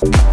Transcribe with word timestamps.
Bye. 0.00 0.29